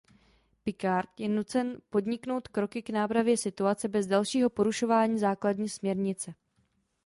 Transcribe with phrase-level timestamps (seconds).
[0.63, 6.33] Picard je nucen podniknout kroky k nápravě situace bez dalšího porušování Základní směrnice.